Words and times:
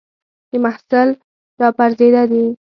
د 0.49 0.51
محصل 0.63 1.09
را 1.59 1.69
پرځېده 1.77 2.23
دي 2.31 2.45